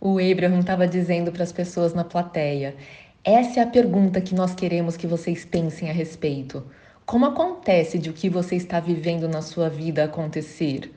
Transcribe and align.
O 0.00 0.18
Abraham 0.20 0.60
estava 0.60 0.86
dizendo 0.86 1.32
para 1.32 1.42
as 1.42 1.50
pessoas 1.50 1.92
na 1.94 2.04
plateia: 2.04 2.76
essa 3.24 3.58
é 3.58 3.62
a 3.62 3.66
pergunta 3.66 4.20
que 4.20 4.34
nós 4.34 4.54
queremos 4.54 4.96
que 4.96 5.06
vocês 5.06 5.44
pensem 5.44 5.90
a 5.90 5.92
respeito. 5.92 6.64
Como 7.04 7.26
acontece 7.26 7.98
de 7.98 8.08
o 8.08 8.12
que 8.12 8.28
você 8.28 8.54
está 8.54 8.78
vivendo 8.78 9.28
na 9.28 9.42
sua 9.42 9.68
vida 9.68 10.04
acontecer? 10.04 10.92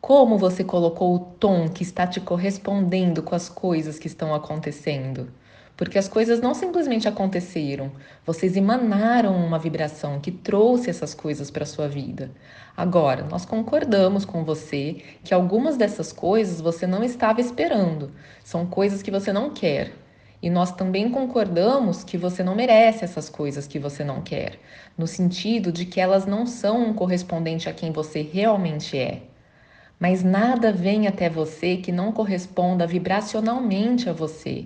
Como 0.00 0.38
você 0.38 0.62
colocou 0.62 1.14
o 1.14 1.18
tom 1.18 1.68
que 1.68 1.82
está 1.82 2.06
te 2.06 2.20
correspondendo 2.20 3.22
com 3.22 3.34
as 3.34 3.48
coisas 3.48 3.98
que 3.98 4.06
estão 4.06 4.32
acontecendo? 4.34 5.32
Porque 5.76 5.98
as 5.98 6.08
coisas 6.08 6.40
não 6.40 6.54
simplesmente 6.54 7.08
aconteceram, 7.08 7.90
vocês 8.26 8.56
emanaram 8.56 9.34
uma 9.34 9.58
vibração 9.58 10.20
que 10.20 10.30
trouxe 10.30 10.90
essas 10.90 11.14
coisas 11.14 11.50
para 11.50 11.64
sua 11.64 11.88
vida. 11.88 12.30
Agora, 12.76 13.24
nós 13.24 13.44
concordamos 13.44 14.24
com 14.24 14.44
você 14.44 15.02
que 15.24 15.34
algumas 15.34 15.76
dessas 15.76 16.12
coisas 16.12 16.60
você 16.60 16.86
não 16.86 17.02
estava 17.02 17.40
esperando, 17.40 18.10
são 18.44 18.66
coisas 18.66 19.02
que 19.02 19.10
você 19.10 19.32
não 19.32 19.50
quer. 19.50 19.92
E 20.42 20.48
nós 20.48 20.72
também 20.72 21.10
concordamos 21.10 22.02
que 22.02 22.16
você 22.16 22.42
não 22.42 22.54
merece 22.54 23.04
essas 23.04 23.28
coisas 23.28 23.66
que 23.66 23.78
você 23.78 24.02
não 24.02 24.22
quer, 24.22 24.58
no 24.96 25.06
sentido 25.06 25.70
de 25.70 25.84
que 25.84 26.00
elas 26.00 26.24
não 26.24 26.46
são 26.46 26.82
um 26.82 26.94
correspondente 26.94 27.68
a 27.68 27.74
quem 27.74 27.92
você 27.92 28.22
realmente 28.22 28.96
é. 28.98 29.22
Mas 29.98 30.22
nada 30.22 30.72
vem 30.72 31.06
até 31.06 31.28
você 31.28 31.76
que 31.76 31.92
não 31.92 32.10
corresponda 32.10 32.86
vibracionalmente 32.86 34.08
a 34.08 34.14
você. 34.14 34.64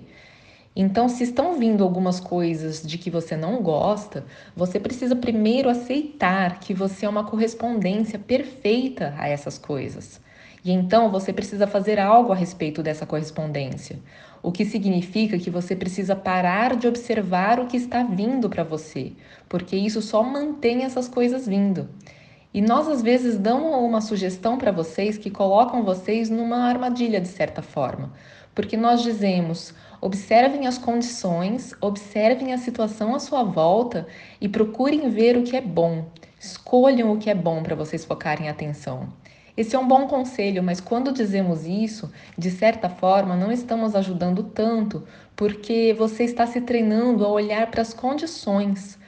Então, 0.75 1.07
se 1.07 1.23
estão 1.23 1.57
vindo 1.57 1.83
algumas 1.83 2.19
coisas 2.19 2.81
de 2.81 2.97
que 2.97 3.09
você 3.09 3.37
não 3.37 3.61
gosta, 3.61 4.25
você 4.53 4.77
precisa 4.79 5.15
primeiro 5.15 5.69
aceitar 5.69 6.59
que 6.59 6.73
você 6.73 7.05
é 7.05 7.09
uma 7.09 7.23
correspondência 7.23 8.19
perfeita 8.19 9.13
a 9.17 9.27
essas 9.29 9.57
coisas. 9.57 10.19
E 10.65 10.71
então 10.71 11.11
você 11.11 11.31
precisa 11.31 11.67
fazer 11.67 11.99
algo 11.99 12.31
a 12.33 12.35
respeito 12.35 12.81
dessa 12.81 13.05
correspondência. 13.05 13.99
O 14.41 14.51
que 14.51 14.65
significa 14.65 15.37
que 15.37 15.49
você 15.49 15.75
precisa 15.75 16.15
parar 16.15 16.75
de 16.75 16.87
observar 16.87 17.59
o 17.59 17.67
que 17.67 17.77
está 17.77 18.03
vindo 18.03 18.49
para 18.49 18.63
você, 18.63 19.13
porque 19.47 19.77
isso 19.77 20.01
só 20.01 20.23
mantém 20.23 20.83
essas 20.83 21.07
coisas 21.07 21.47
vindo. 21.47 21.87
E 22.51 22.61
nós 22.61 22.87
às 22.87 23.01
vezes 23.01 23.37
damos 23.37 23.75
uma 23.75 24.01
sugestão 24.01 24.57
para 24.57 24.71
vocês 24.71 25.17
que 25.17 25.29
colocam 25.29 25.83
vocês 25.83 26.29
numa 26.29 26.67
armadilha 26.67 27.21
de 27.21 27.27
certa 27.27 27.61
forma, 27.61 28.11
porque 28.55 28.77
nós 28.77 29.03
dizemos: 29.03 29.73
Observem 30.01 30.65
as 30.67 30.77
condições, 30.77 31.73
observem 31.81 32.53
a 32.53 32.57
situação 32.57 33.13
à 33.13 33.19
sua 33.19 33.43
volta 33.43 34.07
e 34.39 34.47
procurem 34.47 35.09
ver 35.09 35.37
o 35.37 35.43
que 35.43 35.55
é 35.55 35.61
bom. 35.61 36.05
Escolham 36.39 37.11
o 37.11 37.17
que 37.17 37.29
é 37.29 37.35
bom 37.35 37.61
para 37.61 37.75
vocês 37.75 38.05
focarem 38.05 38.47
a 38.47 38.51
atenção. 38.51 39.09
Esse 39.57 39.75
é 39.75 39.79
um 39.79 39.87
bom 39.87 40.05
conselho, 40.05 40.61
mas 40.61 40.81
quando 40.81 41.13
dizemos 41.13 41.65
isso, 41.65 42.11
de 42.37 42.51
certa 42.51 42.89
forma, 42.89 43.35
não 43.35 43.51
estamos 43.51 43.95
ajudando 43.95 44.43
tanto, 44.43 45.03
porque 45.35 45.95
você 45.97 46.23
está 46.23 46.45
se 46.45 46.61
treinando 46.61 47.25
a 47.25 47.29
olhar 47.29 47.71
para 47.71 47.81
as 47.81 47.93
condições. 47.93 48.99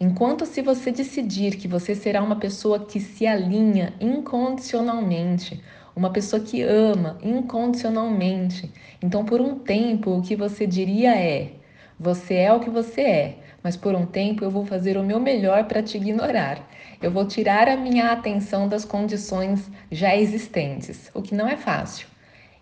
Enquanto 0.00 0.44
se 0.44 0.60
você 0.60 0.90
decidir 0.90 1.56
que 1.56 1.68
você 1.68 1.94
será 1.94 2.20
uma 2.20 2.36
pessoa 2.36 2.80
que 2.80 2.98
se 2.98 3.26
alinha 3.26 3.94
incondicionalmente, 4.00 5.62
uma 5.94 6.10
pessoa 6.10 6.42
que 6.42 6.62
ama 6.62 7.18
incondicionalmente. 7.22 8.70
Então, 9.02 9.24
por 9.24 9.40
um 9.40 9.58
tempo, 9.58 10.10
o 10.10 10.22
que 10.22 10.34
você 10.34 10.66
diria 10.66 11.14
é: 11.14 11.52
você 11.98 12.34
é 12.34 12.52
o 12.52 12.60
que 12.60 12.70
você 12.70 13.00
é, 13.00 13.38
mas 13.62 13.76
por 13.76 13.94
um 13.94 14.06
tempo 14.06 14.44
eu 14.44 14.50
vou 14.50 14.64
fazer 14.64 14.96
o 14.96 15.04
meu 15.04 15.20
melhor 15.20 15.64
para 15.64 15.82
te 15.82 15.96
ignorar. 15.96 16.68
Eu 17.00 17.10
vou 17.10 17.26
tirar 17.26 17.68
a 17.68 17.76
minha 17.76 18.12
atenção 18.12 18.68
das 18.68 18.84
condições 18.84 19.70
já 19.90 20.16
existentes, 20.16 21.10
o 21.14 21.22
que 21.22 21.34
não 21.34 21.48
é 21.48 21.56
fácil. 21.56 22.06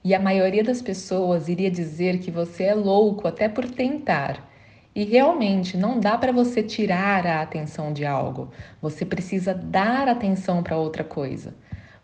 E 0.03 0.15
a 0.15 0.21
maioria 0.21 0.65
das 0.65 0.81
pessoas 0.81 1.49
iria 1.49 1.71
dizer 1.71 2.19
que 2.21 2.31
você 2.31 2.65
é 2.65 2.75
louco 2.75 3.29
até 3.29 3.49
por 3.49 3.69
tentar. 3.69 4.49
E 4.95 5.05
realmente 5.05 5.77
não 5.77 6.01
dá 6.01 6.19
para 6.19 6.33
você 6.33 6.63
tirar 6.63 7.27
a 7.27 7.43
atenção 7.43 7.93
de 7.93 8.05
algo. 8.05 8.51
Você 8.81 9.05
precisa 9.05 9.55
dar 9.55 10.09
atenção 10.09 10.63
para 10.63 10.77
outra 10.77 11.05
coisa. 11.05 11.55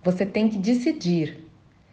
Você 0.07 0.25
tem 0.25 0.49
que 0.49 0.57
decidir. 0.57 1.45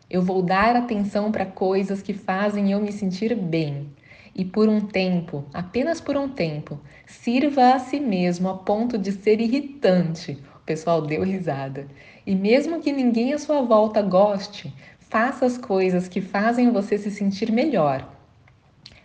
Eu 0.07 0.21
vou 0.21 0.43
dar 0.43 0.75
atenção 0.75 1.31
para 1.31 1.47
coisas 1.47 1.99
que 1.99 2.13
fazem 2.13 2.71
eu 2.71 2.79
me 2.79 2.91
sentir 2.91 3.33
bem. 3.33 3.87
E 4.35 4.45
por 4.45 4.69
um 4.69 4.79
tempo, 4.79 5.43
apenas 5.51 5.99
por 5.99 6.15
um 6.15 6.29
tempo, 6.29 6.79
sirva 7.07 7.73
a 7.73 7.79
si 7.79 7.99
mesmo 7.99 8.49
a 8.49 8.53
ponto 8.59 8.99
de 8.99 9.11
ser 9.11 9.41
irritante. 9.41 10.37
O 10.57 10.59
pessoal 10.63 11.01
deu 11.01 11.23
risada. 11.23 11.87
E 12.23 12.35
mesmo 12.35 12.81
que 12.81 12.91
ninguém 12.91 13.33
à 13.33 13.39
sua 13.39 13.63
volta 13.63 13.99
goste, 14.03 14.71
faça 14.99 15.47
as 15.47 15.57
coisas 15.57 16.07
que 16.07 16.21
fazem 16.21 16.71
você 16.71 16.99
se 16.99 17.09
sentir 17.09 17.51
melhor. 17.51 18.07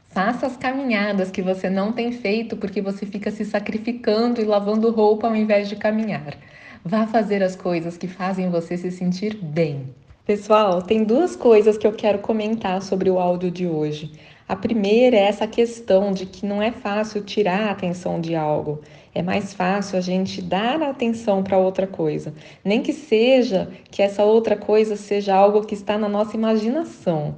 Faça 0.09 0.47
as 0.47 0.59
caminhadas 0.59 1.31
que 1.31 1.41
você 1.41 1.71
não 1.71 1.95
tem 1.95 2.13
feito 2.13 2.59
porque 2.59 2.83
você 2.83 3.07
fica 3.07 3.31
se 3.31 3.47
sacrificando 3.47 4.39
e 4.39 4.45
lavando 4.45 4.91
roupa 4.91 5.29
ao 5.29 5.35
invés 5.35 5.67
de 5.67 5.77
caminhar. 5.77 6.37
Vá 6.85 7.07
fazer 7.07 7.43
as 7.43 7.57
coisas 7.57 7.97
que 7.97 8.07
fazem 8.07 8.51
você 8.51 8.77
se 8.77 8.91
sentir 8.91 9.37
bem. 9.37 9.95
Pessoal, 10.25 10.81
tem 10.81 11.05
duas 11.05 11.35
coisas 11.35 11.77
que 11.77 11.87
eu 11.87 11.93
quero 11.93 12.21
comentar 12.21 12.81
sobre 12.83 13.11
o 13.11 13.19
áudio 13.19 13.51
de 13.51 13.67
hoje. 13.67 14.13
A 14.49 14.55
primeira 14.55 15.17
é 15.17 15.23
essa 15.23 15.47
questão 15.47 16.13
de 16.13 16.25
que 16.25 16.47
não 16.47 16.63
é 16.63 16.71
fácil 16.71 17.23
tirar 17.23 17.69
a 17.69 17.71
atenção 17.73 18.21
de 18.21 18.35
algo. 18.37 18.81
É 19.15 19.23
mais 19.23 19.53
fácil 19.53 19.99
a 19.99 20.01
gente 20.01 20.41
dar 20.41 20.81
atenção 20.83 21.43
para 21.43 21.59
outra 21.59 21.87
coisa. 21.87 22.33
Nem 22.65 22.81
que 22.81 22.93
seja 22.93 23.69
que 23.91 24.01
essa 24.01 24.25
outra 24.25 24.57
coisa 24.57 24.97
seja 24.97 25.35
algo 25.35 25.67
que 25.67 25.75
está 25.75 25.99
na 25.99 26.09
nossa 26.09 26.37
imaginação. 26.37 27.35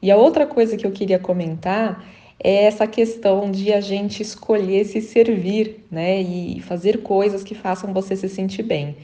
E 0.00 0.10
a 0.10 0.16
outra 0.16 0.46
coisa 0.46 0.76
que 0.76 0.86
eu 0.86 0.92
queria 0.92 1.18
comentar 1.18 2.04
é 2.42 2.64
essa 2.64 2.86
questão 2.86 3.50
de 3.50 3.72
a 3.72 3.80
gente 3.80 4.22
escolher 4.22 4.84
se 4.84 5.00
servir, 5.00 5.84
né, 5.90 6.20
e 6.20 6.60
fazer 6.60 7.02
coisas 7.02 7.42
que 7.42 7.54
façam 7.54 7.92
você 7.92 8.16
se 8.16 8.28
sentir 8.28 8.62
bem. 8.62 8.96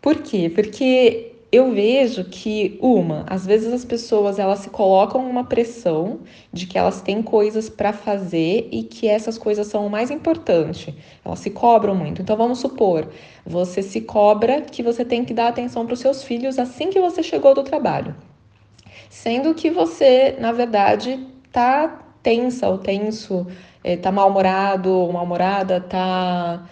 Por 0.00 0.16
quê? 0.16 0.50
Porque 0.52 1.32
eu 1.52 1.70
vejo 1.70 2.24
que 2.24 2.78
uma, 2.80 3.26
às 3.28 3.44
vezes 3.44 3.70
as 3.70 3.84
pessoas 3.84 4.38
elas 4.38 4.60
se 4.60 4.70
colocam 4.70 5.28
uma 5.28 5.44
pressão 5.44 6.20
de 6.50 6.66
que 6.66 6.78
elas 6.78 7.02
têm 7.02 7.22
coisas 7.22 7.68
para 7.68 7.92
fazer 7.92 8.68
e 8.72 8.82
que 8.82 9.06
essas 9.06 9.36
coisas 9.36 9.66
são 9.66 9.86
o 9.86 9.90
mais 9.90 10.10
importante. 10.10 10.96
Elas 11.22 11.40
se 11.40 11.50
cobram 11.50 11.94
muito. 11.94 12.22
Então 12.22 12.38
vamos 12.38 12.58
supor, 12.58 13.06
você 13.44 13.82
se 13.82 14.00
cobra 14.00 14.62
que 14.62 14.82
você 14.82 15.04
tem 15.04 15.26
que 15.26 15.34
dar 15.34 15.48
atenção 15.48 15.84
para 15.84 15.92
os 15.92 16.00
seus 16.00 16.24
filhos 16.24 16.58
assim 16.58 16.88
que 16.88 16.98
você 16.98 17.22
chegou 17.22 17.54
do 17.54 17.62
trabalho. 17.62 18.16
Sendo 19.10 19.52
que 19.52 19.68
você, 19.68 20.36
na 20.40 20.52
verdade, 20.52 21.20
tá 21.52 22.01
tensa 22.22 22.68
ou 22.68 22.78
tenso, 22.78 23.46
é, 23.82 23.96
tá 23.96 24.12
mal-humorado 24.12 24.90
ou 24.90 25.12
mal-humorada, 25.12 25.80
tá 25.80 26.64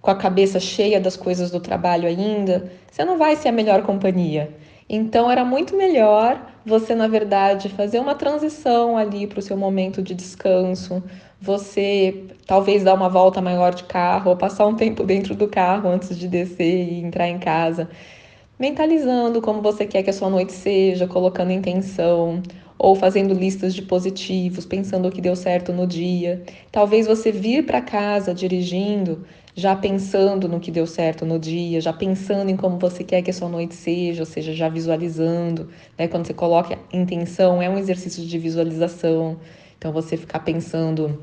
com 0.00 0.10
a 0.10 0.16
cabeça 0.16 0.58
cheia 0.58 1.00
das 1.00 1.16
coisas 1.16 1.50
do 1.50 1.60
trabalho 1.60 2.08
ainda, 2.08 2.70
você 2.90 3.04
não 3.04 3.16
vai 3.16 3.36
ser 3.36 3.48
a 3.48 3.52
melhor 3.52 3.82
companhia. 3.82 4.52
Então 4.88 5.30
era 5.30 5.44
muito 5.44 5.76
melhor 5.76 6.44
você, 6.66 6.94
na 6.94 7.08
verdade, 7.08 7.68
fazer 7.68 7.98
uma 7.98 8.14
transição 8.14 8.96
ali 8.96 9.26
para 9.26 9.38
o 9.38 9.42
seu 9.42 9.56
momento 9.56 10.02
de 10.02 10.14
descanso, 10.14 11.02
você 11.40 12.24
talvez 12.46 12.84
dar 12.84 12.94
uma 12.94 13.08
volta 13.08 13.40
maior 13.40 13.74
de 13.74 13.84
carro 13.84 14.30
ou 14.30 14.36
passar 14.36 14.66
um 14.66 14.74
tempo 14.76 15.04
dentro 15.04 15.34
do 15.34 15.48
carro 15.48 15.88
antes 15.88 16.16
de 16.18 16.28
descer 16.28 16.88
e 16.88 17.00
entrar 17.00 17.28
em 17.28 17.38
casa, 17.38 17.88
mentalizando 18.58 19.40
como 19.40 19.62
você 19.62 19.86
quer 19.86 20.02
que 20.02 20.10
a 20.10 20.12
sua 20.12 20.30
noite 20.30 20.52
seja, 20.52 21.06
colocando 21.06 21.50
intenção, 21.52 22.42
ou 22.78 22.94
fazendo 22.94 23.34
listas 23.34 23.74
de 23.74 23.82
positivos, 23.82 24.66
pensando 24.66 25.08
o 25.08 25.10
que 25.10 25.20
deu 25.20 25.36
certo 25.36 25.72
no 25.72 25.86
dia. 25.86 26.42
Talvez 26.70 27.06
você 27.06 27.30
vir 27.30 27.64
para 27.64 27.80
casa 27.80 28.34
dirigindo, 28.34 29.24
já 29.54 29.76
pensando 29.76 30.48
no 30.48 30.58
que 30.58 30.70
deu 30.70 30.86
certo 30.86 31.26
no 31.26 31.38
dia, 31.38 31.80
já 31.80 31.92
pensando 31.92 32.50
em 32.50 32.56
como 32.56 32.78
você 32.78 33.04
quer 33.04 33.22
que 33.22 33.30
a 33.30 33.34
sua 33.34 33.48
noite 33.48 33.74
seja, 33.74 34.22
ou 34.22 34.26
seja, 34.26 34.52
já 34.52 34.68
visualizando. 34.68 35.68
Né? 35.98 36.08
Quando 36.08 36.26
você 36.26 36.34
coloca 36.34 36.78
intenção, 36.92 37.60
é 37.60 37.68
um 37.68 37.78
exercício 37.78 38.24
de 38.24 38.38
visualização. 38.38 39.38
Então 39.78 39.92
você 39.92 40.16
ficar 40.16 40.40
pensando 40.40 41.22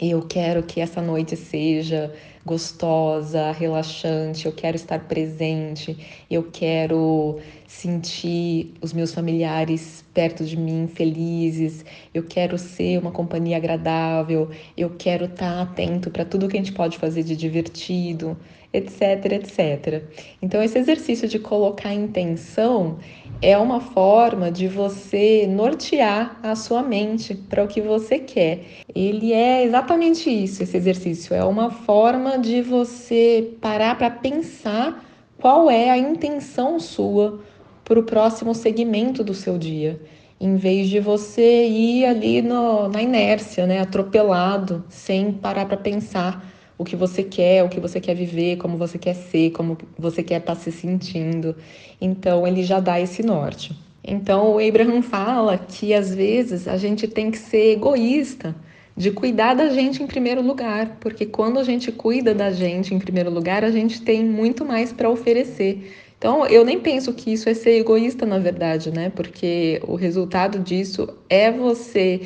eu 0.00 0.22
quero 0.22 0.62
que 0.62 0.80
essa 0.80 1.00
noite 1.00 1.36
seja 1.36 2.12
gostosa, 2.44 3.50
relaxante, 3.50 4.46
eu 4.46 4.52
quero 4.52 4.76
estar 4.76 5.00
presente, 5.00 6.24
eu 6.30 6.44
quero 6.44 7.40
sentir 7.66 8.72
os 8.80 8.92
meus 8.92 9.12
familiares 9.12 10.04
perto 10.14 10.44
de 10.44 10.56
mim 10.56 10.86
felizes, 10.86 11.84
eu 12.14 12.22
quero 12.22 12.56
ser 12.56 12.98
uma 12.98 13.10
companhia 13.10 13.56
agradável, 13.56 14.48
eu 14.76 14.90
quero 14.96 15.24
estar 15.24 15.60
atento 15.60 16.08
para 16.08 16.24
tudo 16.24 16.46
que 16.46 16.56
a 16.56 16.60
gente 16.60 16.72
pode 16.72 16.98
fazer 16.98 17.24
de 17.24 17.34
divertido, 17.34 18.36
etc, 18.72 19.32
etc. 19.32 20.04
Então 20.40 20.62
esse 20.62 20.78
exercício 20.78 21.26
de 21.26 21.38
colocar 21.38 21.92
intenção 21.92 22.98
é 23.42 23.56
uma 23.56 23.80
forma 23.80 24.50
de 24.50 24.66
você 24.66 25.46
nortear 25.46 26.38
a 26.42 26.54
sua 26.54 26.82
mente 26.82 27.34
para 27.34 27.64
o 27.64 27.68
que 27.68 27.80
você 27.80 28.18
quer. 28.18 28.64
Ele 28.94 29.32
é 29.32 29.64
exatamente 29.64 30.30
isso, 30.30 30.62
esse 30.62 30.76
exercício. 30.76 31.34
É 31.34 31.44
uma 31.44 31.70
forma 31.70 32.38
de 32.38 32.62
você 32.62 33.52
parar 33.60 33.96
para 33.96 34.10
pensar 34.10 35.04
qual 35.40 35.70
é 35.70 35.90
a 35.90 35.98
intenção 35.98 36.80
sua 36.80 37.40
para 37.84 37.98
o 38.00 38.02
próximo 38.02 38.54
segmento 38.54 39.22
do 39.22 39.34
seu 39.34 39.58
dia. 39.58 40.00
em 40.38 40.56
vez 40.56 40.90
de 40.90 41.00
você 41.00 41.66
ir 41.66 42.04
ali 42.04 42.42
no, 42.42 42.88
na 42.88 43.00
inércia, 43.00 43.66
né, 43.66 43.80
atropelado, 43.80 44.84
sem 44.88 45.32
parar 45.32 45.64
para 45.64 45.78
pensar 45.78 46.44
o 46.78 46.84
que 46.84 46.96
você 46.96 47.22
quer, 47.22 47.64
o 47.64 47.68
que 47.68 47.80
você 47.80 48.00
quer 48.00 48.14
viver, 48.14 48.56
como 48.56 48.76
você 48.76 48.98
quer 48.98 49.14
ser, 49.14 49.50
como 49.50 49.78
você 49.98 50.22
quer 50.22 50.40
estar 50.40 50.54
tá 50.54 50.60
se 50.60 50.70
sentindo. 50.70 51.56
Então 52.00 52.46
ele 52.46 52.62
já 52.62 52.80
dá 52.80 53.00
esse 53.00 53.22
norte. 53.22 53.76
Então 54.04 54.54
o 54.54 54.58
Abraham 54.58 55.02
fala 55.02 55.58
que 55.58 55.92
às 55.94 56.14
vezes 56.14 56.68
a 56.68 56.76
gente 56.76 57.08
tem 57.08 57.30
que 57.30 57.38
ser 57.38 57.72
egoísta 57.72 58.54
de 58.96 59.10
cuidar 59.10 59.54
da 59.54 59.68
gente 59.68 60.02
em 60.02 60.06
primeiro 60.06 60.40
lugar, 60.40 60.96
porque 61.00 61.26
quando 61.26 61.58
a 61.58 61.64
gente 61.64 61.92
cuida 61.92 62.34
da 62.34 62.50
gente 62.50 62.94
em 62.94 62.98
primeiro 62.98 63.30
lugar, 63.30 63.62
a 63.62 63.70
gente 63.70 64.00
tem 64.00 64.24
muito 64.24 64.64
mais 64.64 64.92
para 64.92 65.10
oferecer. 65.10 65.92
Então, 66.18 66.46
eu 66.46 66.64
nem 66.64 66.80
penso 66.80 67.12
que 67.12 67.30
isso 67.30 67.46
é 67.46 67.52
ser 67.52 67.78
egoísta, 67.78 68.24
na 68.24 68.38
verdade, 68.38 68.90
né? 68.90 69.12
Porque 69.14 69.82
o 69.86 69.96
resultado 69.96 70.58
disso 70.58 71.06
é 71.28 71.52
você 71.52 72.22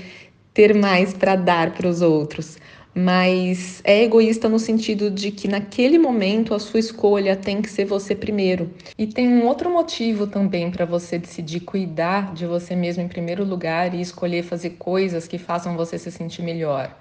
ter 0.54 0.72
mais 0.74 1.12
para 1.12 1.34
dar 1.34 1.72
para 1.72 1.88
os 1.88 2.00
outros 2.02 2.56
mas 3.00 3.80
é 3.82 4.02
egoísta 4.02 4.48
no 4.48 4.58
sentido 4.58 5.10
de 5.10 5.30
que 5.30 5.48
naquele 5.48 5.98
momento 5.98 6.54
a 6.54 6.58
sua 6.58 6.80
escolha 6.80 7.34
tem 7.34 7.62
que 7.62 7.70
ser 7.70 7.86
você 7.86 8.14
primeiro. 8.14 8.70
E 8.98 9.06
tem 9.06 9.26
um 9.26 9.46
outro 9.46 9.70
motivo 9.70 10.26
também 10.26 10.70
para 10.70 10.84
você 10.84 11.18
decidir 11.18 11.60
cuidar 11.60 12.34
de 12.34 12.46
você 12.46 12.76
mesmo 12.76 13.02
em 13.02 13.08
primeiro 13.08 13.42
lugar 13.42 13.94
e 13.94 14.00
escolher 14.00 14.42
fazer 14.42 14.70
coisas 14.70 15.26
que 15.26 15.38
façam 15.38 15.76
você 15.76 15.98
se 15.98 16.10
sentir 16.10 16.42
melhor. 16.42 16.94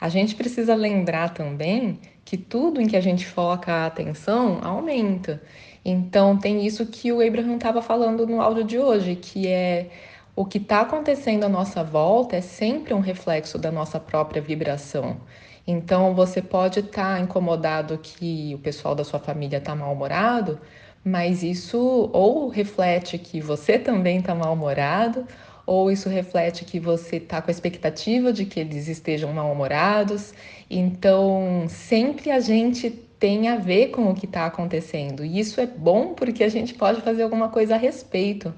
A 0.00 0.08
gente 0.08 0.34
precisa 0.34 0.74
lembrar 0.74 1.34
também 1.34 1.98
que 2.24 2.36
tudo 2.36 2.80
em 2.80 2.86
que 2.86 2.96
a 2.96 3.00
gente 3.00 3.26
foca 3.26 3.72
a 3.72 3.86
atenção 3.86 4.60
aumenta. 4.62 5.42
Então 5.84 6.38
tem 6.38 6.64
isso 6.64 6.86
que 6.86 7.10
o 7.10 7.26
Abraham 7.26 7.56
estava 7.56 7.82
falando 7.82 8.26
no 8.26 8.40
áudio 8.40 8.64
de 8.64 8.78
hoje, 8.78 9.16
que 9.16 9.48
é 9.48 9.88
o 10.40 10.46
que 10.46 10.56
está 10.56 10.80
acontecendo 10.80 11.44
à 11.44 11.50
nossa 11.50 11.84
volta 11.84 12.34
é 12.34 12.40
sempre 12.40 12.94
um 12.94 13.00
reflexo 13.00 13.58
da 13.58 13.70
nossa 13.70 14.00
própria 14.00 14.40
vibração. 14.40 15.18
Então, 15.66 16.14
você 16.14 16.40
pode 16.40 16.80
estar 16.80 17.16
tá 17.16 17.20
incomodado 17.20 17.98
que 17.98 18.54
o 18.54 18.58
pessoal 18.58 18.94
da 18.94 19.04
sua 19.04 19.20
família 19.20 19.58
está 19.58 19.76
mal-humorado, 19.76 20.58
mas 21.04 21.42
isso 21.42 22.08
ou 22.14 22.48
reflete 22.48 23.18
que 23.18 23.38
você 23.38 23.78
também 23.78 24.20
está 24.20 24.34
mal-humorado, 24.34 25.26
ou 25.66 25.90
isso 25.90 26.08
reflete 26.08 26.64
que 26.64 26.80
você 26.80 27.16
está 27.16 27.42
com 27.42 27.50
a 27.50 27.52
expectativa 27.52 28.32
de 28.32 28.46
que 28.46 28.60
eles 28.60 28.88
estejam 28.88 29.30
mal-humorados. 29.34 30.32
Então, 30.70 31.66
sempre 31.68 32.30
a 32.30 32.40
gente 32.40 32.88
tem 32.88 33.48
a 33.48 33.56
ver 33.56 33.88
com 33.88 34.10
o 34.10 34.14
que 34.14 34.24
está 34.24 34.46
acontecendo. 34.46 35.22
E 35.22 35.38
isso 35.38 35.60
é 35.60 35.66
bom 35.66 36.14
porque 36.14 36.42
a 36.42 36.48
gente 36.48 36.72
pode 36.72 37.02
fazer 37.02 37.24
alguma 37.24 37.50
coisa 37.50 37.74
a 37.74 37.78
respeito. 37.78 38.54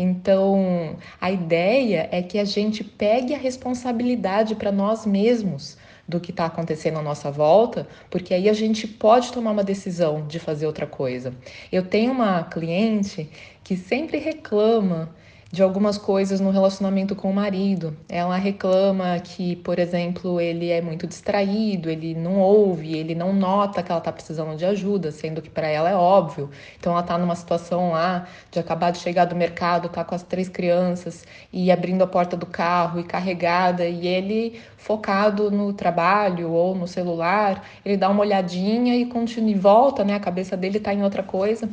Então, 0.00 0.96
a 1.20 1.28
ideia 1.28 2.08
é 2.12 2.22
que 2.22 2.38
a 2.38 2.44
gente 2.44 2.84
pegue 2.84 3.34
a 3.34 3.38
responsabilidade 3.38 4.54
para 4.54 4.70
nós 4.70 5.04
mesmos 5.04 5.76
do 6.06 6.20
que 6.20 6.30
está 6.30 6.46
acontecendo 6.46 7.00
à 7.00 7.02
nossa 7.02 7.32
volta, 7.32 7.84
porque 8.08 8.32
aí 8.32 8.48
a 8.48 8.52
gente 8.52 8.86
pode 8.86 9.32
tomar 9.32 9.50
uma 9.50 9.64
decisão 9.64 10.24
de 10.24 10.38
fazer 10.38 10.68
outra 10.68 10.86
coisa. 10.86 11.34
Eu 11.72 11.82
tenho 11.82 12.12
uma 12.12 12.44
cliente 12.44 13.28
que 13.64 13.76
sempre 13.76 14.18
reclama 14.18 15.12
de 15.50 15.62
algumas 15.62 15.96
coisas 15.96 16.40
no 16.40 16.50
relacionamento 16.50 17.16
com 17.16 17.30
o 17.30 17.34
marido. 17.34 17.96
Ela 18.08 18.36
reclama 18.36 19.18
que, 19.18 19.56
por 19.56 19.78
exemplo, 19.78 20.40
ele 20.40 20.70
é 20.70 20.82
muito 20.82 21.06
distraído, 21.06 21.88
ele 21.88 22.14
não 22.14 22.38
ouve, 22.38 22.96
ele 22.96 23.14
não 23.14 23.32
nota 23.32 23.82
que 23.82 23.90
ela 23.90 23.98
está 23.98 24.12
precisando 24.12 24.56
de 24.56 24.66
ajuda, 24.66 25.10
sendo 25.10 25.40
que 25.40 25.48
para 25.48 25.66
ela 25.66 25.88
é 25.88 25.94
óbvio. 25.94 26.50
Então 26.78 26.92
ela 26.92 27.00
está 27.00 27.16
numa 27.16 27.34
situação 27.34 27.92
lá 27.92 28.26
de 28.50 28.58
acabar 28.58 28.90
de 28.90 28.98
chegar 28.98 29.24
do 29.24 29.34
mercado, 29.34 29.88
tá 29.88 30.04
com 30.04 30.14
as 30.14 30.22
três 30.22 30.48
crianças 30.48 31.24
e 31.52 31.70
abrindo 31.70 32.02
a 32.02 32.06
porta 32.06 32.36
do 32.36 32.46
carro 32.46 33.00
e 33.00 33.04
carregada 33.04 33.86
e 33.86 34.06
ele 34.06 34.60
focado 34.76 35.50
no 35.50 35.72
trabalho 35.72 36.50
ou 36.50 36.74
no 36.74 36.86
celular, 36.86 37.64
ele 37.84 37.96
dá 37.96 38.08
uma 38.08 38.20
olhadinha 38.20 38.96
e 38.96 39.06
continua 39.06 39.50
e 39.50 39.54
volta, 39.54 40.04
né? 40.04 40.14
A 40.14 40.20
cabeça 40.20 40.56
dele 40.56 40.78
está 40.78 40.92
em 40.92 41.02
outra 41.02 41.22
coisa. 41.22 41.68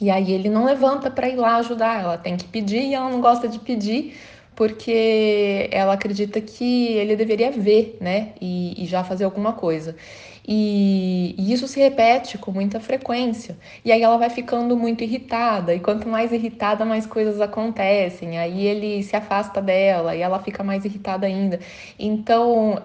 E 0.00 0.10
aí 0.10 0.32
ele 0.32 0.48
não 0.48 0.64
levanta 0.64 1.10
para 1.10 1.28
ir 1.28 1.36
lá 1.36 1.56
ajudar, 1.56 2.02
ela 2.02 2.18
tem 2.18 2.36
que 2.36 2.44
pedir 2.44 2.82
e 2.82 2.94
ela 2.94 3.08
não 3.08 3.20
gosta 3.20 3.48
de 3.48 3.58
pedir 3.58 4.16
porque 4.54 5.68
ela 5.72 5.94
acredita 5.94 6.40
que 6.40 6.88
ele 6.88 7.16
deveria 7.16 7.50
ver, 7.50 7.96
né, 8.00 8.32
e, 8.40 8.82
e 8.82 8.86
já 8.86 9.02
fazer 9.02 9.24
alguma 9.24 9.54
coisa. 9.54 9.96
E, 10.46 11.34
e, 11.38 11.52
isso 11.52 11.68
se 11.68 11.80
repete 11.80 12.36
com 12.36 12.50
muita 12.50 12.80
frequência. 12.80 13.56
E 13.84 13.92
aí 13.92 14.02
ela 14.02 14.16
vai 14.18 14.28
ficando 14.28 14.76
muito 14.76 15.04
irritada, 15.04 15.74
e 15.74 15.80
quanto 15.80 16.08
mais 16.08 16.32
irritada, 16.32 16.84
mais 16.84 17.06
coisas 17.06 17.40
acontecem. 17.40 18.38
Aí 18.38 18.66
ele 18.66 19.02
se 19.02 19.16
afasta 19.16 19.62
dela 19.62 20.14
e 20.16 20.20
ela 20.20 20.38
fica 20.40 20.62
mais 20.64 20.84
irritada 20.84 21.26
ainda. 21.26 21.60
Então 21.98 22.82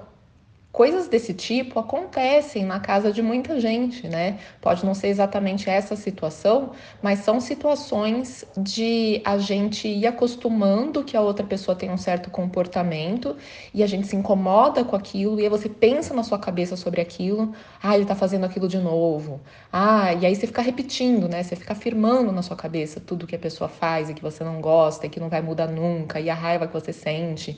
Coisas 0.77 1.07
desse 1.07 1.33
tipo 1.33 1.79
acontecem 1.79 2.63
na 2.63 2.79
casa 2.79 3.11
de 3.11 3.19
muita 3.19 3.59
gente, 3.59 4.07
né? 4.07 4.37
Pode 4.61 4.85
não 4.85 4.93
ser 4.93 5.07
exatamente 5.07 5.67
essa 5.67 5.95
situação, 5.95 6.73
mas 7.01 7.21
são 7.21 7.41
situações 7.41 8.45
de 8.55 9.19
a 9.25 9.39
gente 9.39 9.87
ir 9.87 10.05
acostumando 10.05 11.03
que 11.03 11.17
a 11.17 11.21
outra 11.21 11.43
pessoa 11.43 11.75
tem 11.75 11.89
um 11.89 11.97
certo 11.97 12.29
comportamento 12.29 13.35
e 13.73 13.81
a 13.81 13.87
gente 13.87 14.05
se 14.05 14.15
incomoda 14.15 14.83
com 14.83 14.95
aquilo 14.95 15.39
e 15.39 15.45
aí 15.45 15.49
você 15.49 15.67
pensa 15.67 16.13
na 16.13 16.21
sua 16.21 16.37
cabeça 16.37 16.75
sobre 16.75 17.01
aquilo, 17.01 17.55
ah, 17.81 17.95
ele 17.95 18.05
tá 18.05 18.13
fazendo 18.13 18.45
aquilo 18.45 18.67
de 18.67 18.77
novo. 18.77 19.41
Ah, 19.73 20.13
e 20.13 20.27
aí 20.27 20.35
você 20.35 20.45
fica 20.45 20.61
repetindo, 20.61 21.27
né? 21.27 21.41
Você 21.41 21.55
fica 21.55 21.73
afirmando 21.73 22.31
na 22.31 22.43
sua 22.43 22.55
cabeça 22.55 22.99
tudo 22.99 23.25
que 23.25 23.35
a 23.35 23.39
pessoa 23.39 23.67
faz 23.67 24.11
e 24.11 24.13
que 24.13 24.21
você 24.21 24.43
não 24.43 24.61
gosta 24.61 25.07
e 25.07 25.09
que 25.09 25.19
não 25.19 25.27
vai 25.27 25.41
mudar 25.41 25.65
nunca 25.65 26.19
e 26.19 26.29
a 26.29 26.35
raiva 26.35 26.67
que 26.67 26.73
você 26.73 26.93
sente. 26.93 27.57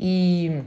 E 0.00 0.62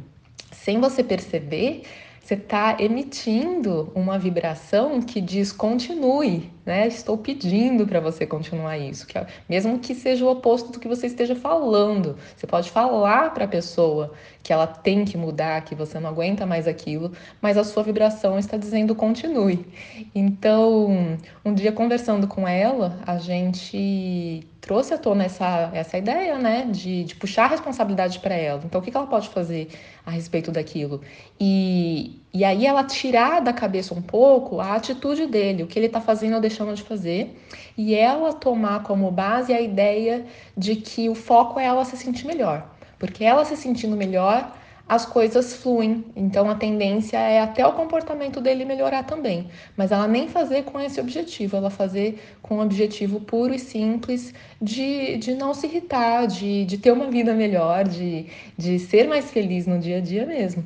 sem 0.52 0.80
você 0.80 1.04
perceber, 1.04 1.84
você 2.22 2.34
está 2.34 2.78
emitindo 2.80 3.92
uma 3.96 4.20
vibração 4.20 5.02
que 5.02 5.22
diz 5.22 5.52
continue, 5.52 6.52
né? 6.68 6.86
Estou 6.86 7.18
pedindo 7.18 7.88
para 7.88 8.02
você 8.02 8.26
continuar 8.26 8.78
isso, 8.78 9.08
que 9.08 9.18
é, 9.18 9.26
mesmo 9.48 9.80
que 9.80 9.96
seja 9.96 10.26
o 10.26 10.30
oposto 10.30 10.72
do 10.74 10.80
que 10.80 10.88
você 10.88 11.08
esteja 11.08 11.34
falando. 11.34 12.18
Você 12.36 12.46
pode 12.46 12.70
falar 12.70 13.34
para 13.34 13.46
a 13.46 13.48
pessoa 13.48 14.14
que 14.44 14.52
ela 14.52 14.68
tem 14.68 15.06
que 15.06 15.18
mudar, 15.18 15.62
que 15.62 15.74
você 15.74 15.98
não 16.00 16.10
aguenta 16.10 16.46
mais 16.46 16.68
aquilo, 16.68 17.14
mas 17.42 17.58
a 17.58 17.64
sua 17.64 17.84
vibração 17.84 18.38
está 18.38 18.58
dizendo 18.58 18.94
continue. 18.94 19.66
Então, 20.14 21.18
um 21.44 21.54
dia 21.54 21.72
conversando 21.72 22.28
com 22.28 22.46
ela, 22.46 23.00
a 23.06 23.18
gente 23.18 24.46
trouxe 24.60 24.94
à 24.94 24.98
tona 24.98 25.24
essa, 25.24 25.72
essa 25.74 25.98
ideia, 25.98 26.38
né, 26.38 26.66
de, 26.70 27.06
de 27.06 27.16
puxar 27.16 27.46
a 27.46 27.48
responsabilidade 27.48 28.20
para 28.20 28.36
ela. 28.36 28.62
Então, 28.66 28.82
o 28.82 28.84
que, 28.84 28.92
que 28.92 28.98
ela 28.98 29.08
pode 29.08 29.30
fazer 29.30 29.70
a 30.06 30.12
respeito 30.12 30.52
daquilo? 30.52 31.02
E, 31.40 32.20
e 32.34 32.44
aí 32.44 32.66
ela 32.66 32.84
tirar 32.84 33.40
da 33.42 33.54
cabeça 33.54 33.94
um 33.94 34.02
pouco 34.02 34.60
a 34.60 34.76
atitude 34.76 35.26
dele, 35.28 35.64
o 35.64 35.68
que 35.68 35.80
ele 35.80 35.88
está 35.88 36.02
fazendo 36.02 36.36
ou 36.36 36.42
deixando 36.42 36.74
de 36.74 36.84
fazer, 36.84 37.36
e 37.78 37.96
ela 37.96 38.34
tomar 38.34 38.84
como 38.84 39.10
base 39.10 39.54
a 39.54 39.62
ideia 39.62 40.26
de 40.56 40.76
que 40.76 41.10
o 41.10 41.16
foco 41.16 41.60
é 41.60 41.66
ela 41.66 41.86
se 41.86 41.98
sentir 41.98 42.26
melhor. 42.28 42.70
Porque 43.00 43.24
ela 43.24 43.46
se 43.46 43.56
sentindo 43.56 43.96
melhor, 43.96 44.54
as 44.88 45.06
coisas 45.06 45.56
fluem. 45.56 46.06
Então 46.16 46.50
a 46.50 46.56
tendência 46.56 47.18
é 47.18 47.42
até 47.42 47.66
o 47.66 47.74
comportamento 47.74 48.40
dele 48.40 48.66
melhorar 48.66 49.04
também. 49.04 49.48
Mas 49.76 49.92
ela 49.92 50.08
nem 50.08 50.28
fazer 50.28 50.64
com 50.64 50.80
esse 50.80 51.00
objetivo, 51.00 51.58
ela 51.58 51.70
fazer 51.70 52.20
com 52.42 52.58
o 52.58 52.62
objetivo 52.62 53.20
puro 53.20 53.54
e 53.54 53.60
simples 53.60 54.34
de, 54.62 55.18
de 55.18 55.36
não 55.36 55.54
se 55.54 55.68
irritar, 55.68 56.28
de, 56.28 56.66
de 56.66 56.78
ter 56.78 56.92
uma 56.92 57.10
vida 57.10 57.34
melhor, 57.34 57.84
de, 57.84 58.28
de 58.58 58.80
ser 58.80 59.08
mais 59.08 59.30
feliz 59.30 59.68
no 59.68 59.80
dia 59.80 59.98
a 59.98 60.02
dia 60.02 60.26
mesmo. 60.26 60.64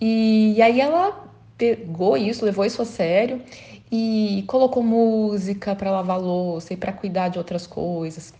E, 0.00 0.60
aí 0.62 0.80
ela 0.80 1.28
pegou 1.58 2.16
isso, 2.16 2.44
levou 2.44 2.64
isso 2.64 2.80
a 2.80 2.84
sério 2.84 3.42
e 3.92 4.44
colocou 4.46 4.82
música 4.82 5.74
para 5.74 5.90
lavar 5.90 6.18
louça 6.18 6.72
e 6.72 6.76
para 6.76 6.92
cuidar 6.92 7.28
de 7.28 7.38
outras 7.38 7.66
coisas. 7.66 8.32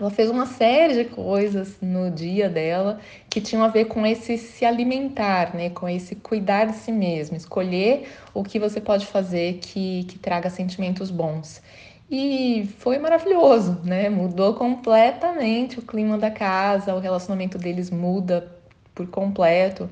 Ela 0.00 0.10
fez 0.10 0.28
uma 0.28 0.46
série 0.46 1.04
de 1.04 1.04
coisas 1.10 1.76
no 1.80 2.10
dia 2.10 2.48
dela 2.48 2.98
que 3.30 3.40
tinham 3.40 3.62
a 3.62 3.68
ver 3.68 3.84
com 3.84 4.04
esse 4.04 4.36
se 4.38 4.64
alimentar, 4.64 5.54
né? 5.54 5.70
Com 5.70 5.88
esse 5.88 6.16
cuidar 6.16 6.64
de 6.64 6.76
si 6.76 6.90
mesmo, 6.90 7.36
escolher 7.36 8.08
o 8.32 8.42
que 8.42 8.58
você 8.58 8.80
pode 8.80 9.06
fazer 9.06 9.58
que, 9.60 10.02
que 10.04 10.18
traga 10.18 10.50
sentimentos 10.50 11.12
bons. 11.12 11.62
E 12.10 12.68
foi 12.78 12.98
maravilhoso, 12.98 13.80
né? 13.84 14.08
Mudou 14.08 14.54
completamente 14.54 15.78
o 15.78 15.82
clima 15.82 16.18
da 16.18 16.30
casa, 16.30 16.94
o 16.94 16.98
relacionamento 16.98 17.56
deles 17.56 17.88
muda 17.88 18.52
por 18.94 19.06
completo. 19.06 19.88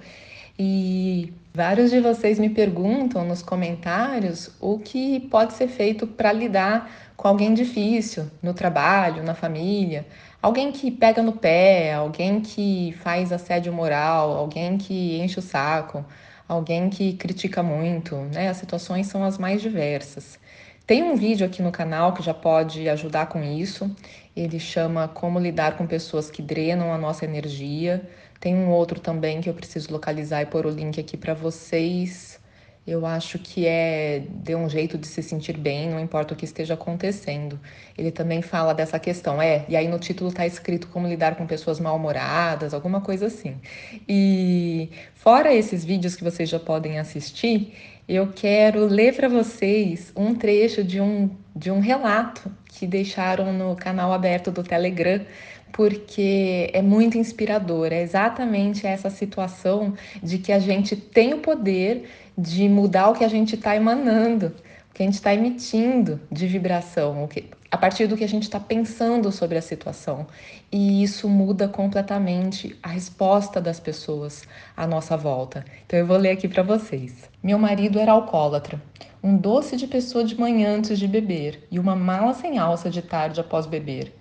E 0.65 1.33
vários 1.53 1.91
de 1.91 1.99
vocês 1.99 2.39
me 2.39 2.49
perguntam 2.49 3.25
nos 3.25 3.43
comentários 3.43 4.49
o 4.61 4.79
que 4.79 5.19
pode 5.29 5.55
ser 5.55 5.67
feito 5.67 6.07
para 6.07 6.33
lidar 6.33 6.89
com 7.17 7.27
alguém 7.27 7.53
difícil 7.53 8.31
no 8.41 8.55
trabalho, 8.55 9.25
na 9.25 9.35
família, 9.35 10.07
alguém 10.41 10.71
que 10.71 10.89
pega 10.89 11.21
no 11.21 11.33
pé, 11.33 11.95
alguém 11.95 12.41
que 12.41 12.95
faz 13.03 13.33
assédio 13.33 13.73
moral, 13.73 14.37
alguém 14.37 14.79
que 14.79 15.19
enche 15.19 15.41
o 15.41 15.43
saco, 15.43 16.05
alguém 16.47 16.89
que 16.89 17.15
critica 17.15 17.61
muito, 17.61 18.15
né? 18.33 18.49
As 18.49 18.59
situações 18.59 19.09
são 19.09 19.25
as 19.25 19.39
mais 19.39 19.61
diversas. 19.61 20.39
Tem 20.87 21.03
um 21.03 21.17
vídeo 21.17 21.45
aqui 21.45 21.61
no 21.61 21.73
canal 21.73 22.13
que 22.13 22.23
já 22.23 22.35
pode 22.35 22.89
ajudar 22.89 23.27
com 23.27 23.43
isso. 23.43 23.91
Ele 24.37 24.61
chama 24.61 25.09
Como 25.09 25.41
lidar 25.41 25.77
com 25.77 25.89
pessoas 25.89 26.31
que 26.31 26.41
drenam 26.41 26.93
a 26.93 26.99
nossa 26.99 27.25
energia. 27.25 28.09
Tem 28.43 28.57
um 28.57 28.71
outro 28.71 28.99
também 28.99 29.41
que 29.41 29.49
eu 29.49 29.55
preciso 29.55 29.93
localizar 29.93 30.43
e 30.43 30.47
pôr 30.47 30.67
o 30.67 30.69
link 30.69 30.99
aqui 30.99 31.17
para 31.17 31.33
vocês. 31.33 32.41
Eu 32.85 33.07
acho 33.07 33.39
que 33.39 33.69
é 33.69 34.25
de 34.29 34.57
um 34.57 34.69
jeito 34.69 34.99
de 34.99 35.07
se 35.07 35.23
sentir 35.23 35.57
bem, 35.57 35.89
não 35.89 36.01
importa 36.01 36.35
o 36.35 36.37
que 36.37 36.45
esteja 36.45 36.75
acontecendo. 36.75 37.57
Ele 37.97 38.11
também 38.11 38.43
fala 38.43 38.75
dessa 38.75 38.99
questão, 38.99 39.41
é, 39.41 39.65
e 39.69 39.77
aí 39.77 39.87
no 39.87 39.97
título 39.97 40.31
está 40.31 40.45
escrito 40.45 40.89
como 40.89 41.07
lidar 41.07 41.37
com 41.37 41.47
pessoas 41.47 41.79
mal-humoradas, 41.79 42.75
alguma 42.75 43.01
coisa 43.01 43.27
assim. 43.27 43.61
E 44.09 44.91
fora 45.15 45.55
esses 45.55 45.85
vídeos 45.85 46.17
que 46.17 46.25
vocês 46.25 46.49
já 46.49 46.59
podem 46.59 46.99
assistir, 46.99 47.73
eu 48.09 48.33
quero 48.35 48.87
ler 48.87 49.15
para 49.15 49.29
vocês 49.29 50.13
um 50.17 50.35
trecho 50.35 50.83
de 50.83 51.01
um, 51.01 51.31
de 51.55 51.71
um 51.71 51.79
relato 51.79 52.51
que 52.67 52.89
deixaram 52.89 53.53
no 53.53 53.77
canal 53.77 54.13
aberto 54.13 54.51
do 54.51 54.65
Telegram 54.65 55.25
porque 55.73 56.71
é 56.73 56.83
muito 56.83 57.19
inspirador. 57.19 57.93
É 57.93 58.03
exatamente 58.03 58.87
essa 58.87 59.11
situação 59.11 59.95
de 60.23 60.39
que 60.39 60.53
a 60.53 60.59
gente 60.59 60.95
tem 60.95 61.35
o 61.35 61.39
poder 61.39 62.09
de 62.37 62.69
mudar 62.69 63.09
o 63.09 63.15
que 63.15 63.25
a 63.25 63.29
gente 63.29 63.55
está 63.55 63.75
emanando, 63.75 64.55
o 64.91 64.95
que 64.95 65.03
a 65.03 65.07
gente 65.07 65.15
está 65.15 65.35
emitindo 65.35 66.21
de 66.31 66.47
vibração, 66.47 67.27
que, 67.27 67.51
a 67.71 67.77
partir 67.79 68.07
do 68.07 68.17
que 68.17 68.25
a 68.25 68.29
gente 68.29 68.45
está 68.45 68.61
pensando 68.61 69.33
sobre 69.33 69.57
a 69.57 69.63
situação. 69.63 70.27
E 70.71 71.03
isso 71.03 71.29
muda 71.29 71.67
completamente 71.69 72.77
a 72.83 72.89
resposta 72.89 73.61
das 73.61 73.81
pessoas 73.81 74.43
à 74.77 74.87
nossa 74.87 75.17
volta. 75.17 75.65
Então 75.87 75.99
eu 75.99 76.07
vou 76.07 76.19
ler 76.19 76.31
aqui 76.31 76.49
para 76.49 76.63
vocês. 76.63 77.31
Meu 77.43 77.59
marido 77.59 77.99
era 77.99 78.13
alcoólatra, 78.13 78.81
um 79.23 79.37
doce 79.37 79.77
de 79.77 79.87
pessoa 79.87 80.25
de 80.25 80.39
manhã 80.39 80.77
antes 80.77 80.99
de 80.99 81.07
beber 81.07 81.67
e 81.71 81.79
uma 81.79 81.97
mala 81.97 82.35
sem 82.35 82.59
alça 82.59 82.91
de 82.91 83.01
tarde 83.01 83.41
após 83.41 83.67
beber. 83.67 84.13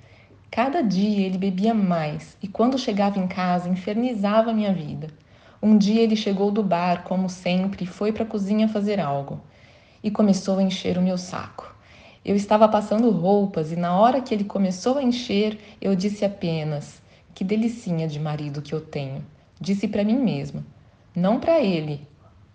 Cada 0.53 0.83
dia 0.83 1.25
ele 1.25 1.37
bebia 1.37 1.73
mais 1.73 2.35
e 2.43 2.47
quando 2.47 2.77
chegava 2.77 3.17
em 3.17 3.25
casa 3.25 3.69
infernizava 3.69 4.51
minha 4.51 4.73
vida. 4.73 5.07
Um 5.63 5.77
dia 5.77 6.01
ele 6.01 6.17
chegou 6.17 6.51
do 6.51 6.61
bar, 6.61 7.05
como 7.05 7.29
sempre, 7.29 7.85
e 7.85 7.87
foi 7.87 8.11
para 8.11 8.23
a 8.23 8.27
cozinha 8.27 8.67
fazer 8.67 8.99
algo. 8.99 9.39
E 10.03 10.11
começou 10.11 10.59
a 10.59 10.61
encher 10.61 10.97
o 10.97 11.01
meu 11.01 11.17
saco. 11.17 11.73
Eu 12.25 12.35
estava 12.35 12.67
passando 12.67 13.09
roupas 13.11 13.71
e 13.71 13.77
na 13.77 13.97
hora 13.97 14.19
que 14.19 14.33
ele 14.33 14.43
começou 14.43 14.97
a 14.97 15.03
encher, 15.03 15.57
eu 15.79 15.95
disse 15.95 16.25
apenas: 16.25 17.01
Que 17.33 17.45
delicinha 17.45 18.05
de 18.05 18.19
marido 18.19 18.61
que 18.61 18.75
eu 18.75 18.81
tenho. 18.81 19.23
Disse 19.57 19.87
para 19.87 20.03
mim 20.03 20.19
mesma, 20.19 20.65
não 21.15 21.39
para 21.39 21.61
ele, 21.61 22.05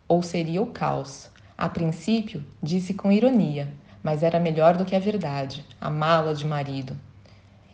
ou 0.06 0.22
seria 0.22 0.60
o 0.60 0.66
caos. 0.66 1.30
A 1.56 1.66
princípio, 1.66 2.44
disse 2.62 2.92
com 2.92 3.10
ironia, 3.10 3.72
mas 4.02 4.22
era 4.22 4.38
melhor 4.38 4.76
do 4.76 4.84
que 4.84 4.94
a 4.94 4.98
verdade, 4.98 5.64
a 5.80 5.88
mala 5.88 6.34
de 6.34 6.46
marido 6.46 6.94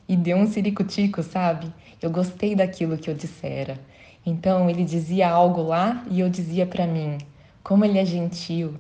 e 0.09 0.17
deu 0.17 0.37
um 0.37 0.47
ciricutico, 0.47 1.23
sabe? 1.23 1.73
Eu 2.01 2.11
gostei 2.11 2.55
daquilo 2.55 2.99
que 2.99 3.09
eu 3.09 3.15
dissera. 3.15 3.79
Então 4.25 4.71
ele 4.71 4.85
dizia 4.85 5.29
algo 5.29 5.63
lá 5.63 6.05
e 6.11 6.21
eu 6.21 6.29
dizia 6.29 6.67
para 6.67 6.87
mim, 6.87 7.19
como 7.63 7.85
ele 7.85 7.99
é 7.99 8.05
gentil. 8.05 8.75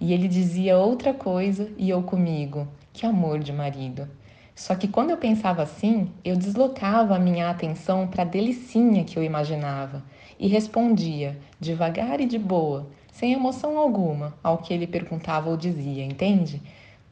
E 0.00 0.12
ele 0.12 0.28
dizia 0.28 0.78
outra 0.78 1.12
coisa 1.12 1.70
e 1.76 1.90
eu 1.90 2.02
comigo, 2.02 2.68
que 2.92 3.04
amor 3.04 3.40
de 3.40 3.52
marido. 3.52 4.08
Só 4.54 4.74
que 4.74 4.88
quando 4.88 5.10
eu 5.10 5.16
pensava 5.16 5.62
assim, 5.62 6.10
eu 6.24 6.36
deslocava 6.36 7.14
a 7.14 7.18
minha 7.18 7.48
atenção 7.48 8.08
para 8.08 8.22
a 8.22 8.26
delicinha 8.26 9.04
que 9.04 9.16
eu 9.16 9.22
imaginava 9.22 10.02
e 10.38 10.48
respondia, 10.48 11.38
devagar 11.60 12.20
e 12.20 12.26
de 12.26 12.38
boa, 12.38 12.88
sem 13.12 13.32
emoção 13.32 13.78
alguma, 13.78 14.34
ao 14.42 14.58
que 14.58 14.72
ele 14.72 14.86
perguntava 14.86 15.48
ou 15.48 15.56
dizia, 15.56 16.04
entende? 16.04 16.62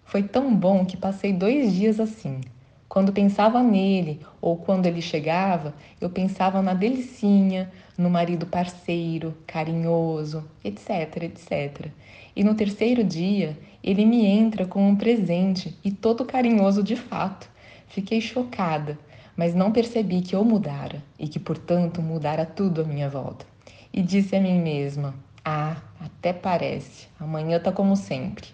Foi 0.05 0.23
tão 0.23 0.55
bom 0.55 0.85
que 0.85 0.97
passei 0.97 1.33
dois 1.33 1.73
dias 1.73 2.01
assim, 2.01 2.41
quando 2.89 3.13
pensava 3.13 3.63
nele 3.63 4.21
ou 4.41 4.57
quando 4.57 4.87
ele 4.87 5.03
chegava, 5.03 5.75
eu 6.01 6.09
pensava 6.09 6.63
na 6.63 6.73
delicinha, 6.73 7.71
no 7.99 8.09
marido 8.09 8.47
parceiro, 8.47 9.37
carinhoso, 9.47 10.45
etc, 10.65 11.25
etc. 11.25 11.91
E 12.35 12.45
no 12.45 12.55
terceiro 12.55 13.03
dia, 13.03 13.59
ele 13.83 14.05
me 14.05 14.25
entra 14.25 14.67
com 14.67 14.89
um 14.89 14.95
presente 14.95 15.77
e 15.85 15.91
todo 15.91 16.25
carinhoso 16.25 16.83
de 16.83 16.95
fato. 16.95 17.51
Fiquei 17.89 18.21
chocada, 18.21 18.99
mas 19.37 19.55
não 19.55 19.73
percebi 19.73 20.21
que 20.21 20.37
eu 20.37 20.45
mudara 20.45 21.03
e 21.19 21.29
que, 21.29 21.39
portanto, 21.39 22.01
mudara 22.01 22.47
tudo 22.47 22.83
à 22.83 22.85
minha 22.85 23.09
volta. 23.09 23.47
E 23.93 24.03
disse 24.03 24.37
a 24.37 24.41
mim 24.41 24.61
mesma: 24.61 25.15
Ah, 25.45 25.77
até 26.01 26.33
parece, 26.33 27.09
amanhã 27.19 27.59
tá 27.59 27.73
como 27.73 27.97
sempre. 27.97 28.49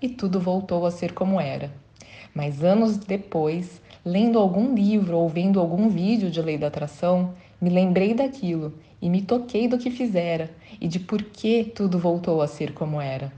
E 0.00 0.08
tudo 0.08 0.40
voltou 0.40 0.86
a 0.86 0.90
ser 0.90 1.12
como 1.12 1.40
era. 1.40 1.72
Mas 2.38 2.62
anos 2.62 2.96
depois, 2.96 3.82
lendo 4.04 4.38
algum 4.38 4.72
livro 4.72 5.18
ou 5.18 5.28
vendo 5.28 5.58
algum 5.58 5.88
vídeo 5.88 6.30
de 6.30 6.40
lei 6.40 6.56
da 6.56 6.68
atração, 6.68 7.34
me 7.60 7.68
lembrei 7.68 8.14
daquilo 8.14 8.74
e 9.02 9.10
me 9.10 9.22
toquei 9.22 9.66
do 9.66 9.76
que 9.76 9.90
fizera 9.90 10.48
e 10.80 10.86
de 10.86 11.00
por 11.00 11.20
que 11.20 11.64
tudo 11.64 11.98
voltou 11.98 12.40
a 12.40 12.46
ser 12.46 12.72
como 12.72 13.00
era. 13.00 13.32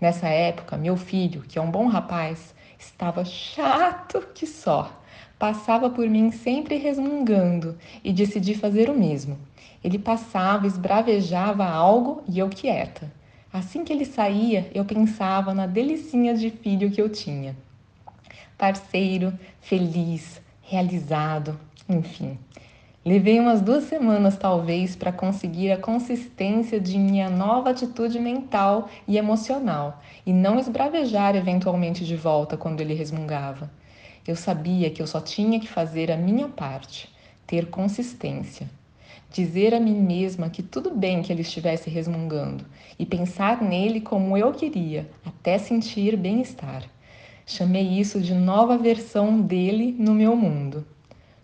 Nessa 0.00 0.26
época, 0.28 0.78
meu 0.78 0.96
filho, 0.96 1.42
que 1.42 1.58
é 1.58 1.60
um 1.60 1.70
bom 1.70 1.86
rapaz, 1.86 2.54
estava 2.78 3.26
chato 3.26 4.26
que 4.34 4.46
só. 4.46 4.90
Passava 5.38 5.90
por 5.90 6.08
mim 6.08 6.30
sempre 6.30 6.78
resmungando 6.78 7.76
e 8.02 8.10
decidi 8.10 8.54
fazer 8.54 8.88
o 8.88 8.98
mesmo. 8.98 9.36
Ele 9.84 9.98
passava, 9.98 10.66
esbravejava 10.66 11.66
algo 11.66 12.22
e 12.26 12.38
eu 12.38 12.48
quieta. 12.48 13.12
Assim 13.52 13.84
que 13.84 13.92
ele 13.92 14.06
saía, 14.06 14.70
eu 14.74 14.86
pensava 14.86 15.52
na 15.52 15.66
delicinha 15.66 16.32
de 16.32 16.48
filho 16.48 16.90
que 16.90 17.02
eu 17.02 17.10
tinha 17.10 17.54
parceiro, 18.60 19.32
feliz, 19.58 20.38
realizado, 20.60 21.58
enfim. 21.88 22.38
Levei 23.02 23.40
umas 23.40 23.62
duas 23.62 23.84
semanas, 23.84 24.36
talvez, 24.36 24.94
para 24.94 25.10
conseguir 25.10 25.72
a 25.72 25.78
consistência 25.78 26.78
de 26.78 26.98
minha 26.98 27.30
nova 27.30 27.70
atitude 27.70 28.20
mental 28.20 28.90
e 29.08 29.16
emocional 29.16 30.02
e 30.26 30.32
não 30.34 30.58
esbravejar 30.58 31.34
eventualmente 31.34 32.04
de 32.04 32.14
volta 32.14 32.58
quando 32.58 32.82
ele 32.82 32.92
resmungava. 32.92 33.70
Eu 34.28 34.36
sabia 34.36 34.90
que 34.90 35.00
eu 35.00 35.06
só 35.06 35.22
tinha 35.22 35.58
que 35.58 35.66
fazer 35.66 36.12
a 36.12 36.16
minha 36.18 36.46
parte, 36.46 37.10
ter 37.46 37.70
consistência. 37.70 38.68
Dizer 39.32 39.74
a 39.74 39.80
mim 39.80 39.98
mesma 39.98 40.50
que 40.50 40.62
tudo 40.62 40.90
bem 40.90 41.22
que 41.22 41.32
ele 41.32 41.40
estivesse 41.40 41.88
resmungando 41.88 42.66
e 42.98 43.06
pensar 43.06 43.62
nele 43.62 44.02
como 44.02 44.36
eu 44.36 44.52
queria, 44.52 45.08
até 45.24 45.56
sentir 45.56 46.14
bem-estar. 46.14 46.84
Chamei 47.52 47.98
isso 47.98 48.20
de 48.20 48.32
nova 48.32 48.78
versão 48.78 49.40
dele 49.40 49.92
no 49.98 50.14
meu 50.14 50.36
mundo. 50.36 50.86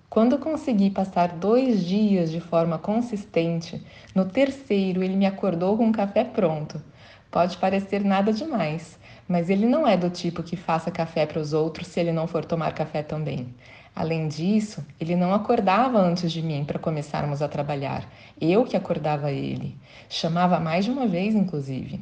Quando 0.08 0.38
consegui 0.38 0.88
passar 0.88 1.32
dois 1.32 1.84
dias 1.84 2.30
de 2.30 2.38
forma 2.38 2.78
consistente, 2.78 3.84
no 4.14 4.24
terceiro 4.24 5.02
ele 5.02 5.16
me 5.16 5.26
acordou 5.26 5.76
com 5.76 5.88
o 5.88 5.92
café 5.92 6.22
pronto. 6.22 6.80
Pode 7.28 7.56
parecer 7.56 8.04
nada 8.04 8.32
demais, 8.32 8.96
mas 9.26 9.50
ele 9.50 9.66
não 9.66 9.84
é 9.84 9.96
do 9.96 10.08
tipo 10.08 10.44
que 10.44 10.54
faça 10.54 10.92
café 10.92 11.26
para 11.26 11.40
os 11.40 11.52
outros 11.52 11.88
se 11.88 11.98
ele 11.98 12.12
não 12.12 12.28
for 12.28 12.44
tomar 12.44 12.72
café 12.72 13.02
também. 13.02 13.52
Além 13.92 14.28
disso, 14.28 14.86
ele 15.00 15.16
não 15.16 15.34
acordava 15.34 15.98
antes 15.98 16.30
de 16.30 16.40
mim 16.40 16.64
para 16.64 16.78
começarmos 16.78 17.42
a 17.42 17.48
trabalhar. 17.48 18.08
Eu 18.40 18.62
que 18.62 18.76
acordava 18.76 19.32
ele. 19.32 19.76
Chamava 20.08 20.60
mais 20.60 20.84
de 20.84 20.90
uma 20.92 21.08
vez, 21.08 21.34
inclusive. 21.34 22.00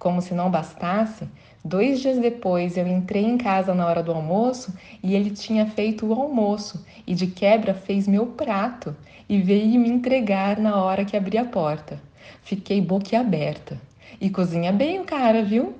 Como 0.00 0.20
se 0.20 0.34
não 0.34 0.50
bastasse, 0.50 1.28
Dois 1.68 1.98
dias 1.98 2.16
depois 2.18 2.76
eu 2.76 2.86
entrei 2.86 3.24
em 3.24 3.36
casa 3.36 3.74
na 3.74 3.84
hora 3.86 4.00
do 4.00 4.12
almoço 4.12 4.72
e 5.02 5.16
ele 5.16 5.30
tinha 5.30 5.66
feito 5.66 6.06
o 6.06 6.12
almoço 6.12 6.86
e 7.04 7.12
de 7.12 7.26
quebra 7.26 7.74
fez 7.74 8.06
meu 8.06 8.24
prato 8.24 8.94
e 9.28 9.42
veio 9.42 9.80
me 9.80 9.88
entregar 9.88 10.60
na 10.60 10.80
hora 10.80 11.04
que 11.04 11.16
abri 11.16 11.36
a 11.36 11.44
porta. 11.44 12.00
Fiquei 12.40 12.80
boquiaberta. 12.80 13.80
E 14.20 14.30
cozinha 14.30 14.70
bem 14.70 15.00
o 15.00 15.04
cara, 15.04 15.42
viu? 15.42 15.74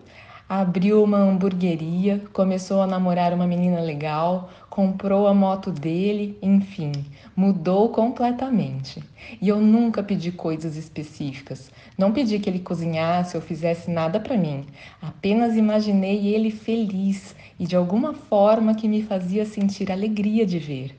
Abriu 0.48 1.02
uma 1.02 1.18
hamburgueria, 1.18 2.22
começou 2.32 2.80
a 2.80 2.86
namorar 2.86 3.34
uma 3.34 3.48
menina 3.48 3.80
legal, 3.80 4.48
comprou 4.70 5.26
a 5.26 5.34
moto 5.34 5.72
dele, 5.72 6.38
enfim, 6.40 6.92
mudou 7.34 7.88
completamente. 7.88 9.02
E 9.42 9.48
eu 9.48 9.60
nunca 9.60 10.04
pedi 10.04 10.30
coisas 10.30 10.76
específicas. 10.76 11.68
Não 11.98 12.12
pedi 12.12 12.38
que 12.38 12.48
ele 12.48 12.60
cozinhasse 12.60 13.36
ou 13.36 13.42
fizesse 13.42 13.90
nada 13.90 14.20
para 14.20 14.36
mim. 14.36 14.64
Apenas 15.02 15.56
imaginei 15.56 16.28
ele 16.28 16.52
feliz 16.52 17.34
e 17.58 17.66
de 17.66 17.74
alguma 17.74 18.14
forma 18.14 18.72
que 18.76 18.86
me 18.86 19.02
fazia 19.02 19.44
sentir 19.44 19.90
alegria 19.90 20.46
de 20.46 20.60
ver. 20.60 20.96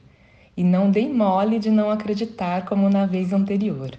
E 0.57 0.63
não 0.63 0.91
dei 0.91 1.07
mole 1.07 1.57
de 1.57 1.71
não 1.71 1.89
acreditar 1.89 2.65
como 2.65 2.89
na 2.89 3.05
vez 3.05 3.31
anterior. 3.31 3.97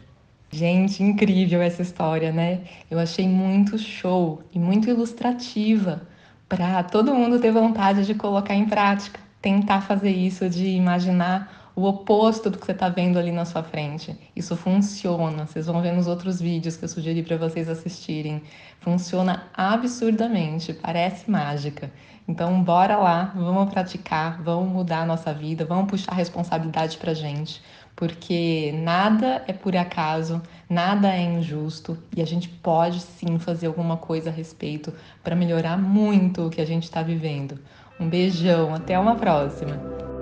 Gente, 0.50 1.02
incrível 1.02 1.61
essa 1.61 1.83
história, 1.83 2.33
né? 2.33 2.62
Eu 2.90 2.99
achei 2.99 3.28
muito 3.28 3.76
show 3.76 4.43
e 4.52 4.59
muito 4.59 4.88
ilustrativa 4.88 6.02
para 6.49 6.83
todo 6.83 7.14
mundo 7.14 7.38
ter 7.38 7.52
vontade 7.52 8.07
de 8.07 8.14
colocar 8.14 8.55
em 8.55 8.64
prática, 8.64 9.21
tentar 9.43 9.83
fazer 9.83 10.11
isso, 10.11 10.49
de 10.49 10.67
imaginar 10.69 11.71
o 11.76 11.85
oposto 11.85 12.50
do 12.50 12.59
que 12.59 12.67
você 12.67 12.73
está 12.73 12.88
vendo 12.88 13.19
ali 13.19 13.31
na 13.31 13.45
sua 13.45 13.62
frente. 13.62 14.19
Isso 14.35 14.57
funciona. 14.57 15.47
Vocês 15.47 15.67
vão 15.67 15.83
ver 15.83 15.93
nos 15.93 16.09
outros 16.09 16.40
vídeos 16.40 16.76
que 16.76 16.85
eu 16.85 16.88
sugeri 16.88 17.23
para 17.23 17.37
vocês 17.37 17.69
assistirem. 17.69 18.43
Funciona 18.81 19.45
absurdamente, 19.55 20.73
parece 20.73 21.31
mágica. 21.31 21.93
Então, 22.26 22.62
bora 22.62 22.97
lá, 22.97 23.33
vamos 23.35 23.73
praticar, 23.73 24.43
vamos 24.43 24.73
mudar 24.73 25.02
a 25.02 25.07
nossa 25.07 25.33
vida, 25.33 25.64
vamos 25.64 25.88
puxar 25.88 26.12
a 26.12 26.17
responsabilidade 26.17 26.99
para 26.99 27.14
gente, 27.14 27.62
porque 27.99 28.71
nada 28.76 29.43
é 29.49 29.52
por 29.52 29.76
acaso, 29.76 30.40
nada 30.71 31.12
é 31.12 31.21
injusto 31.21 31.99
e 32.17 32.23
a 32.23 32.25
gente 32.25 32.49
pode 32.49 33.00
sim 33.00 33.40
fazer 33.40 33.67
alguma 33.67 33.97
coisa 33.97 34.31
a 34.31 34.33
respeito 34.33 34.95
para 35.25 35.35
melhorar 35.35 35.76
muito 35.76 36.47
o 36.47 36.50
que 36.50 36.61
a 36.61 36.64
gente 36.64 36.85
está 36.85 37.02
vivendo. 37.02 37.59
Um 37.99 38.09
beijão, 38.09 38.73
até 38.73 38.97
uma 38.97 39.17
próxima! 39.17 40.17